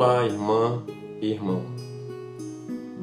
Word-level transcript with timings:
Olá, 0.00 0.24
irmã 0.24 0.84
e 1.20 1.32
irmão. 1.32 1.60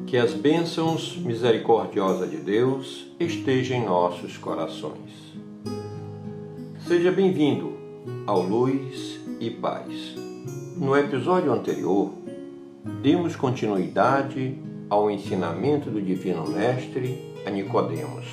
Que 0.06 0.16
as 0.16 0.32
bênçãos 0.32 1.14
misericordiosas 1.18 2.30
de 2.30 2.38
Deus 2.38 3.06
estejam 3.20 3.76
em 3.76 3.84
nossos 3.84 4.38
corações. 4.38 5.12
Seja 6.88 7.12
bem-vindo 7.12 7.74
ao 8.26 8.40
Luz 8.40 9.20
e 9.38 9.50
Paz. 9.50 10.14
No 10.78 10.96
episódio 10.96 11.52
anterior, 11.52 12.12
demos 13.02 13.36
continuidade 13.36 14.56
ao 14.88 15.10
ensinamento 15.10 15.90
do 15.90 16.00
Divino 16.00 16.48
Mestre 16.48 17.34
a 17.44 17.50
Nicodemos, 17.50 18.24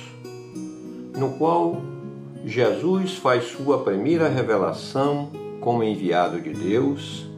no 1.14 1.36
qual 1.36 1.82
Jesus 2.46 3.14
faz 3.18 3.44
sua 3.44 3.84
primeira 3.84 4.26
revelação 4.26 5.28
como 5.60 5.84
enviado 5.84 6.40
de 6.40 6.54
Deus 6.54 7.33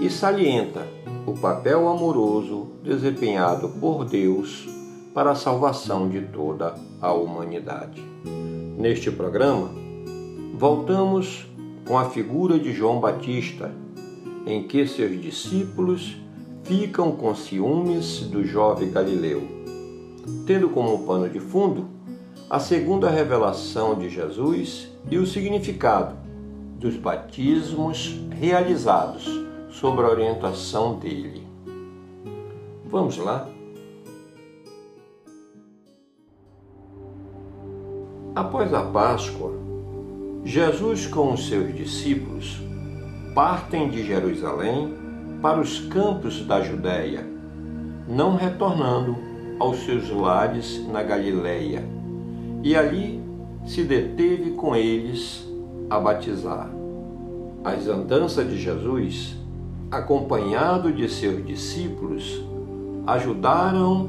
e 0.00 0.10
salienta 0.10 0.86
o 1.26 1.32
papel 1.32 1.88
amoroso 1.88 2.68
desempenhado 2.82 3.68
por 3.80 4.04
Deus 4.04 4.68
para 5.12 5.32
a 5.32 5.34
salvação 5.34 6.08
de 6.08 6.20
toda 6.20 6.74
a 7.00 7.12
humanidade. 7.12 8.02
Neste 8.78 9.10
programa, 9.10 9.70
voltamos 10.54 11.46
com 11.86 11.98
a 11.98 12.10
figura 12.10 12.58
de 12.58 12.72
João 12.72 13.00
Batista, 13.00 13.72
em 14.46 14.64
que 14.64 14.86
seus 14.86 15.20
discípulos 15.20 16.16
ficam 16.62 17.12
com 17.12 17.34
ciúmes 17.34 18.20
do 18.20 18.44
jovem 18.44 18.90
Galileu, 18.90 19.42
tendo 20.46 20.68
como 20.68 21.06
pano 21.06 21.28
de 21.28 21.40
fundo 21.40 21.86
a 22.48 22.60
segunda 22.60 23.10
revelação 23.10 23.94
de 23.94 24.08
Jesus 24.08 24.88
e 25.10 25.18
o 25.18 25.26
significado 25.26 26.16
dos 26.78 26.96
batismos 26.96 28.20
realizados 28.30 29.45
sob 29.80 30.02
a 30.02 30.08
orientação 30.08 30.98
dele. 30.98 31.46
Vamos 32.86 33.18
lá? 33.18 33.46
Após 38.34 38.72
a 38.72 38.82
Páscoa, 38.84 39.52
Jesus 40.44 41.06
com 41.06 41.34
os 41.34 41.46
seus 41.46 41.74
discípulos 41.74 42.58
partem 43.34 43.90
de 43.90 44.02
Jerusalém 44.02 44.94
para 45.42 45.60
os 45.60 45.80
campos 45.80 46.40
da 46.46 46.62
Judéia, 46.62 47.26
não 48.08 48.34
retornando 48.34 49.14
aos 49.58 49.80
seus 49.80 50.08
lares 50.08 50.86
na 50.88 51.02
Galileia, 51.02 51.84
e 52.62 52.74
ali 52.74 53.22
se 53.66 53.82
deteve 53.82 54.52
com 54.52 54.74
eles 54.74 55.46
a 55.90 56.00
batizar. 56.00 56.70
As 57.62 57.86
andanças 57.88 58.48
de 58.48 58.58
Jesus 58.58 59.36
acompanhado 59.90 60.92
de 60.92 61.08
seus 61.08 61.44
discípulos, 61.46 62.42
ajudaram 63.06 64.08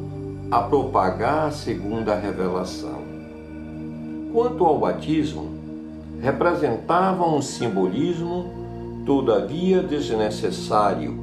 a 0.49 0.61
propagar 0.61 1.47
a 1.47 1.51
segunda 1.51 2.15
revelação. 2.15 3.01
Quanto 4.33 4.65
ao 4.65 4.79
batismo, 4.79 5.49
representava 6.21 7.27
um 7.27 7.41
simbolismo, 7.41 8.45
todavia 9.05 9.83
desnecessário. 9.83 11.19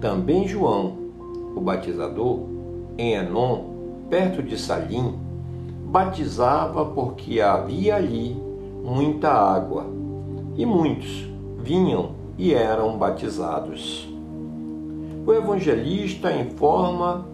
Também 0.00 0.46
João, 0.46 0.94
o 1.56 1.60
batizador, 1.60 2.40
em 2.98 3.14
Enon, 3.14 3.64
perto 4.10 4.42
de 4.42 4.58
Salim, 4.58 5.18
batizava 5.86 6.84
porque 6.84 7.40
havia 7.40 7.96
ali 7.96 8.36
muita 8.84 9.30
água, 9.30 9.86
e 10.56 10.66
muitos 10.66 11.26
vinham 11.58 12.21
e 12.38 12.54
eram 12.54 12.96
batizados. 12.96 14.08
O 15.26 15.32
evangelista 15.32 16.32
informa 16.32 17.26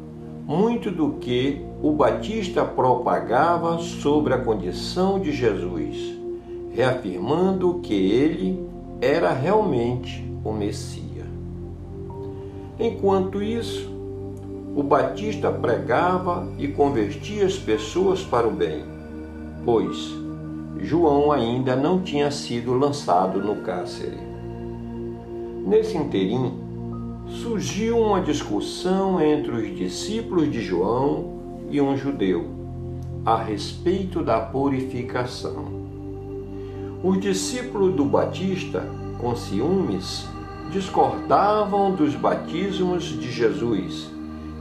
muito 0.47 0.91
do 0.91 1.13
que 1.15 1.65
o 1.83 1.93
Batista 1.93 2.65
propagava 2.65 3.79
sobre 3.79 4.35
a 4.35 4.39
condição 4.39 5.19
de 5.21 5.33
Jesus, 5.33 6.19
reafirmando 6.73 7.81
que 7.81 7.95
ele 7.95 8.67
era 9.01 9.33
realmente 9.33 10.25
o 10.45 10.53
Messias. 10.53 11.27
Enquanto 12.79 13.43
isso, 13.43 13.91
o 14.77 14.83
Batista 14.83 15.51
pregava 15.51 16.47
e 16.59 16.69
convertia 16.69 17.45
as 17.45 17.57
pessoas 17.57 18.23
para 18.23 18.47
o 18.47 18.51
bem, 18.51 18.85
pois 19.65 20.15
João 20.81 21.33
ainda 21.33 21.75
não 21.75 22.01
tinha 22.01 22.31
sido 22.31 22.73
lançado 22.75 23.41
no 23.41 23.57
cárcere. 23.57 24.19
Nesse 25.69 25.99
interim, 25.99 26.55
surgiu 27.43 27.99
uma 27.99 28.23
discussão 28.23 29.21
entre 29.21 29.51
os 29.51 29.77
discípulos 29.77 30.51
de 30.51 30.63
João 30.63 31.67
e 31.71 31.79
um 31.79 31.95
judeu 31.95 32.47
a 33.23 33.37
respeito 33.37 34.23
da 34.23 34.41
purificação. 34.41 35.67
Os 37.05 37.21
discípulos 37.21 37.95
do 37.95 38.07
Batista, 38.07 38.83
com 39.21 39.37
ciúmes, 39.37 40.27
discordavam 40.73 41.95
dos 41.95 42.15
batismos 42.15 43.05
de 43.05 43.31
Jesus 43.31 44.11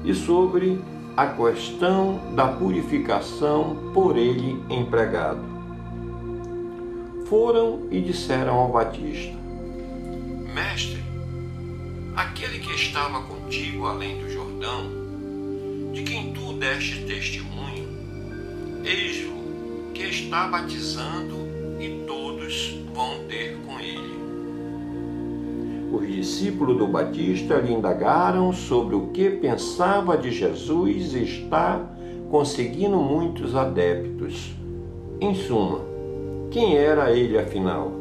e 0.03 0.13
sobre 0.13 0.78
a 1.16 1.28
questão 1.28 2.19
da 2.35 2.50
purificação 2.50 3.78
por 3.94 4.18
ele 4.18 4.62
empregado. 4.69 5.39
Foram 7.28 7.84
e 7.89 8.01
disseram 8.01 8.56
ao 8.56 8.74
Batista: 8.74 9.37
Mestre, 10.57 10.97
aquele 12.16 12.57
que 12.57 12.73
estava 12.73 13.22
contigo 13.22 13.85
além 13.85 14.18
do 14.18 14.28
Jordão, 14.28 14.90
de 15.94 16.01
quem 16.01 16.34
tu 16.34 16.53
deste 16.53 17.06
testemunho, 17.06 17.88
eis-o 18.84 19.91
que 19.94 20.01
está 20.01 20.47
batizando 20.47 21.35
e 21.79 22.03
todos 22.07 22.75
vão 22.91 23.23
ter 23.28 23.56
com 23.68 23.79
ele. 23.79 24.18
Os 25.91 26.07
discípulos 26.07 26.75
do 26.75 26.88
Batista 26.88 27.59
lhe 27.59 27.74
indagaram 27.74 28.51
sobre 28.51 28.95
o 28.95 29.09
que 29.09 29.29
pensava 29.29 30.18
de 30.18 30.31
Jesus 30.31 31.13
e 31.13 31.22
está 31.22 31.88
conseguindo 32.31 32.97
muitos 32.97 33.56
adeptos. 33.56 34.56
Em 35.22 35.35
suma, 35.35 35.81
quem 36.50 36.75
era 36.75 37.16
ele 37.16 37.38
afinal? 37.38 37.91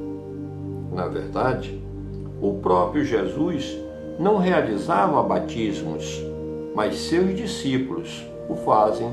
Na 0.90 1.06
verdade, 1.06 1.84
o 2.40 2.54
próprio 2.54 3.04
Jesus 3.04 3.76
não 4.18 4.38
realizava 4.38 5.22
batismos, 5.22 6.22
mas 6.74 6.96
seus 6.96 7.34
discípulos 7.36 8.24
o 8.48 8.56
fazem 8.56 9.10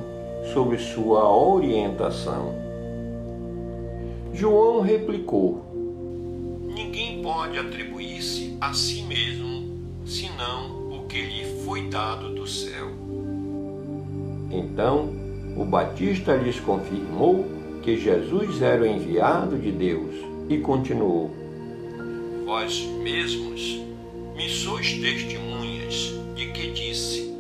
sob 0.54 0.78
sua 0.78 1.30
orientação. 1.34 2.54
João 4.34 4.82
replicou: 4.82 5.62
Ninguém 6.76 7.22
pode 7.22 7.58
atribuir-se 7.58 8.58
a 8.60 8.74
si 8.74 9.04
mesmo 9.04 9.78
senão 10.06 10.90
o 10.92 11.06
que 11.08 11.22
lhe 11.22 11.46
foi 11.64 11.88
dado 11.88 12.30
do 12.34 12.48
céu. 12.48 12.88
Então 14.52 15.10
o 15.56 15.64
Batista 15.64 16.36
lhes 16.36 16.60
confirmou 16.60 17.46
que 17.82 17.98
Jesus 17.98 18.62
era 18.62 18.82
o 18.82 18.86
enviado 18.86 19.58
de 19.58 19.72
Deus 19.72 20.14
e 20.50 20.58
continuou: 20.58 21.43
vós 22.46 22.80
mesmos 23.02 23.80
me 24.36 24.50
sois 24.50 24.94
testemunhas 24.94 26.14
de 26.36 26.48
que 26.52 26.72
disse: 26.72 27.34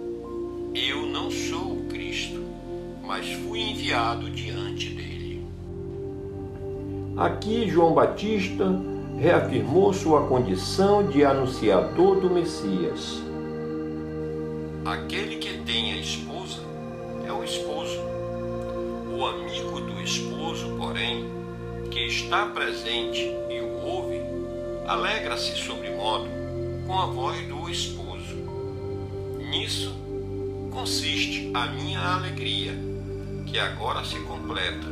Eu 0.73 1.05
não 1.05 1.29
sou 1.29 1.73
o 1.73 1.85
Cristo, 1.89 2.41
mas 3.03 3.27
fui 3.33 3.59
enviado 3.59 4.29
diante 4.29 4.89
dele. 4.89 5.45
Aqui 7.17 7.69
João 7.69 7.93
Batista 7.93 8.65
reafirmou 9.19 9.93
sua 9.93 10.27
condição 10.27 11.07
de 11.07 11.23
anunciador 11.23 12.19
do 12.19 12.29
Messias. 12.29 13.21
Aquele 14.85 15.37
que 15.37 15.59
tem 15.59 15.93
a 15.93 15.97
esposa 15.97 16.61
é 17.27 17.31
o 17.31 17.43
esposo. 17.43 17.99
O 19.15 19.25
amigo 19.25 19.79
do 19.79 20.01
esposo, 20.01 20.75
porém, 20.77 21.25
que 21.91 22.07
está 22.07 22.47
presente 22.47 23.21
e 23.49 23.61
o 23.61 23.85
ouve, 23.85 24.32
alegra-se 24.87 25.55
sobremodo 25.55 26.27
com 26.85 26.99
a 26.99 27.05
voz 27.05 27.47
do 27.47 27.69
esposo. 27.69 28.35
Nisso 29.49 29.95
consiste 30.71 31.51
a 31.53 31.67
minha 31.67 31.99
alegria, 31.99 32.73
que 33.45 33.57
agora 33.57 34.03
se 34.03 34.19
completa. 34.21 34.87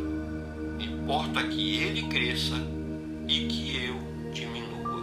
Importa 0.80 1.44
que 1.44 1.84
ele 1.84 2.04
cresça 2.04 2.56
e 3.28 3.48
que 3.48 3.86
eu 3.86 3.96
diminua. 4.32 5.02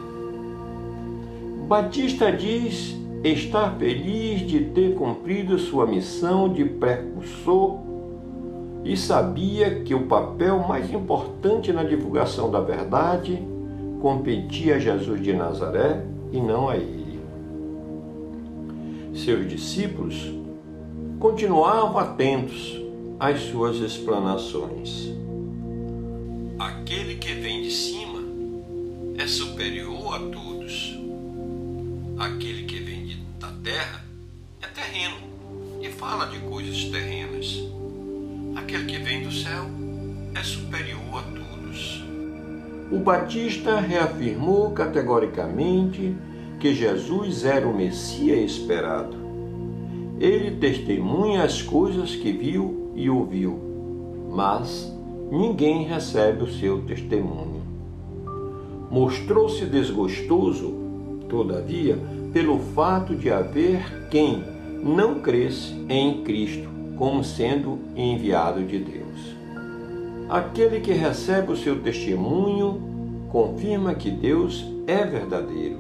Batista 1.66 2.32
diz 2.32 2.96
estar 3.22 3.76
feliz 3.76 4.46
de 4.46 4.60
ter 4.66 4.94
cumprido 4.94 5.58
sua 5.58 5.86
missão 5.86 6.52
de 6.52 6.64
precursor 6.64 7.80
e 8.84 8.96
sabia 8.96 9.82
que 9.82 9.94
o 9.94 10.06
papel 10.06 10.60
mais 10.60 10.90
importante 10.92 11.72
na 11.72 11.82
divulgação 11.82 12.50
da 12.50 12.60
verdade 12.60 13.42
competia 14.00 14.76
a 14.76 14.78
Jesus 14.78 15.20
de 15.22 15.32
Nazaré 15.32 16.04
e 16.32 16.40
não 16.40 16.68
a 16.68 16.76
ele. 16.76 17.18
seus 19.14 19.48
discípulos 19.48 20.14
continuavam 21.18 21.98
atentos 21.98 22.80
às 23.18 23.40
suas 23.40 23.76
explanações. 23.78 25.10
Aquele 26.58 27.16
que 27.16 27.34
vem 27.34 27.62
de 27.62 27.70
cima 27.70 28.22
é 29.18 29.26
superior 29.26 30.14
a 30.14 30.18
todos. 30.20 30.96
Aquele 32.18 32.64
que 32.64 32.78
vem 32.78 33.18
da 33.40 33.50
terra 33.64 34.04
é 34.62 34.66
terreno 34.68 35.16
e 35.82 35.88
fala 35.88 36.26
de 36.26 36.38
coisas 36.40 36.84
terrenas. 36.84 37.60
Aquele 38.54 38.86
que 38.86 38.98
vem 38.98 39.24
do 39.24 39.32
céu 39.32 39.64
é 40.34 40.42
superior 40.42 41.18
a 41.18 41.22
todos. 41.22 42.17
O 42.90 42.98
Batista 42.98 43.80
reafirmou 43.80 44.70
categoricamente 44.70 46.16
que 46.58 46.74
Jesus 46.74 47.44
era 47.44 47.68
o 47.68 47.76
Messias 47.76 48.52
esperado. 48.52 49.14
Ele 50.18 50.52
testemunha 50.52 51.44
as 51.44 51.60
coisas 51.60 52.16
que 52.16 52.32
viu 52.32 52.90
e 52.94 53.10
ouviu, 53.10 53.58
mas 54.30 54.90
ninguém 55.30 55.84
recebe 55.84 56.44
o 56.44 56.50
seu 56.50 56.80
testemunho. 56.80 57.62
Mostrou-se 58.90 59.66
desgostoso, 59.66 60.74
todavia, 61.28 61.98
pelo 62.32 62.58
fato 62.58 63.14
de 63.14 63.30
haver 63.30 64.08
quem 64.10 64.42
não 64.82 65.20
cresce 65.20 65.74
em 65.90 66.22
Cristo 66.22 66.68
como 66.96 67.22
sendo 67.22 67.78
enviado 67.94 68.64
de 68.64 68.78
Deus. 68.78 69.37
Aquele 70.28 70.80
que 70.80 70.92
recebe 70.92 71.52
o 71.52 71.56
seu 71.56 71.80
testemunho 71.80 72.82
confirma 73.30 73.94
que 73.94 74.10
Deus 74.10 74.62
é 74.86 75.02
verdadeiro. 75.02 75.78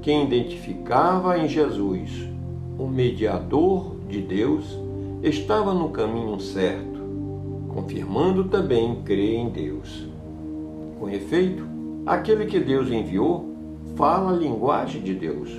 Quem 0.00 0.24
identificava 0.24 1.38
em 1.38 1.46
Jesus 1.46 2.26
o 2.78 2.86
mediador 2.86 3.96
de 4.08 4.20
Deus 4.20 4.64
estava 5.22 5.74
no 5.74 5.90
caminho 5.90 6.40
certo, 6.40 7.00
confirmando 7.68 8.44
também 8.44 9.02
crer 9.02 9.34
em 9.34 9.50
Deus. 9.50 10.08
Com 10.98 11.08
efeito, 11.10 11.66
aquele 12.06 12.46
que 12.46 12.58
Deus 12.58 12.90
enviou 12.90 13.54
fala 13.94 14.32
a 14.32 14.36
linguagem 14.36 15.02
de 15.02 15.14
Deus, 15.14 15.50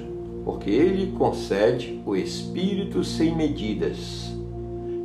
porque 0.43 0.69
ele 0.71 1.13
concede 1.17 2.01
o 2.05 2.15
Espírito 2.15 3.03
sem 3.03 3.35
medidas. 3.35 4.35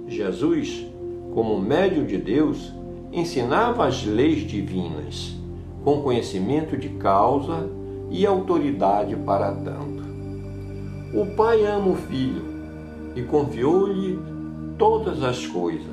Jesus 0.08 0.89
como 1.34 1.60
médium 1.60 2.04
de 2.04 2.18
Deus, 2.18 2.72
ensinava 3.12 3.86
as 3.86 4.04
leis 4.04 4.46
divinas, 4.46 5.36
com 5.84 6.02
conhecimento 6.02 6.76
de 6.76 6.88
causa 6.90 7.68
e 8.10 8.26
autoridade 8.26 9.16
para 9.16 9.52
tanto. 9.52 10.00
O 11.14 11.26
Pai 11.34 11.64
ama 11.64 11.88
o 11.88 11.96
Filho 11.96 12.42
e 13.14 13.22
confiou-lhe 13.22 14.18
todas 14.78 15.22
as 15.22 15.46
coisas. 15.46 15.90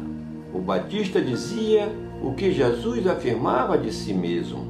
O 0.54 0.60
Batista 0.60 1.22
dizia 1.22 1.92
o 2.22 2.34
que 2.34 2.52
Jesus 2.52 3.06
afirmava 3.08 3.78
de 3.78 3.92
si 3.92 4.14
mesmo. 4.14 4.66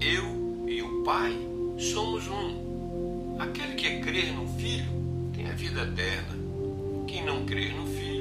Eu 0.00 0.68
e 0.68 0.82
o 0.82 1.02
Pai 1.02 1.32
somos 1.78 2.28
um. 2.28 3.36
Aquele 3.38 3.74
que 3.74 4.00
crer 4.00 4.32
no 4.32 4.46
Filho 4.58 4.90
tem 5.34 5.48
a 5.50 5.54
vida 5.54 5.82
eterna. 5.82 6.34
Quem 7.06 7.24
não 7.24 7.44
crer 7.44 7.74
no 7.74 7.86
Filho 7.86 8.13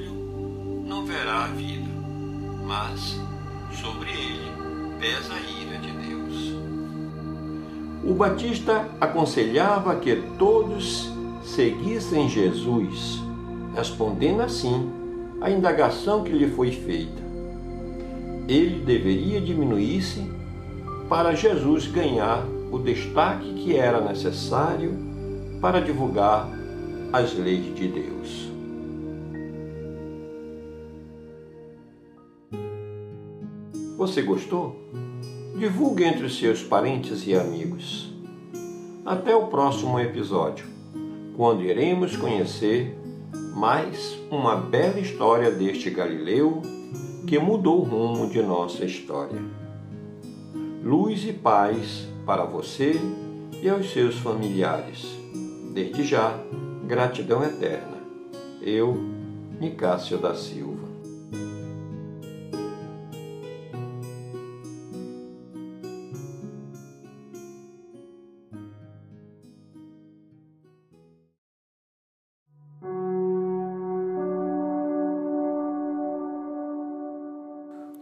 não 0.85 1.05
verá 1.05 1.45
a 1.45 1.47
vida, 1.47 1.89
mas 2.65 3.19
sobre 3.71 4.09
ele 4.09 4.51
pesa 4.99 5.33
a 5.33 5.39
ira 5.39 5.77
de 5.79 5.91
Deus. 5.91 6.55
O 8.03 8.13
Batista 8.13 8.87
aconselhava 8.99 9.95
que 9.95 10.15
todos 10.37 11.11
seguissem 11.43 12.29
Jesus, 12.29 13.21
respondendo 13.75 14.41
assim 14.41 14.91
à 15.41 15.49
indagação 15.49 16.23
que 16.23 16.31
lhe 16.31 16.49
foi 16.49 16.71
feita. 16.71 17.23
Ele 18.47 18.83
deveria 18.83 19.39
diminuir-se 19.39 20.29
para 21.07 21.33
Jesus 21.33 21.87
ganhar 21.87 22.45
o 22.71 22.79
destaque 22.79 23.53
que 23.53 23.75
era 23.75 24.01
necessário 24.01 24.97
para 25.61 25.79
divulgar 25.79 26.49
as 27.11 27.33
leis 27.33 27.73
de 27.75 27.87
Deus. 27.87 28.52
Você 34.03 34.21
gostou? 34.21 34.75
Divulgue 35.57 36.03
entre 36.03 36.29
seus 36.29 36.61
parentes 36.61 37.25
e 37.25 37.33
amigos. 37.33 38.13
Até 39.05 39.33
o 39.33 39.47
próximo 39.47 39.97
episódio, 39.97 40.65
quando 41.37 41.63
iremos 41.63 42.17
conhecer 42.17 42.99
mais 43.55 44.19
uma 44.29 44.57
bela 44.57 44.99
história 44.99 45.49
deste 45.51 45.89
Galileu 45.89 46.61
que 47.25 47.39
mudou 47.39 47.79
o 47.79 47.83
rumo 47.83 48.29
de 48.29 48.41
nossa 48.41 48.83
história. 48.83 49.41
Luz 50.83 51.23
e 51.23 51.31
paz 51.31 52.05
para 52.25 52.43
você 52.43 52.99
e 53.61 53.69
aos 53.69 53.89
seus 53.93 54.17
familiares. 54.17 55.07
Desde 55.73 56.03
já, 56.03 56.37
gratidão 56.85 57.41
eterna. 57.41 57.99
Eu, 58.61 58.97
Nicásio 59.61 60.17
da 60.17 60.35
Silva. 60.35 60.72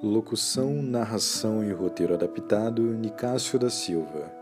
Locução, 0.03 0.81
narração 0.81 1.63
e 1.63 1.71
roteiro 1.71 2.15
adaptado: 2.15 2.81
Nicásio 2.81 3.59
da 3.59 3.69
Silva. 3.69 4.33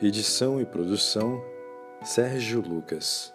Edição 0.00 0.60
e 0.60 0.64
produção: 0.64 1.42
Sérgio 2.04 2.60
Lucas. 2.60 3.34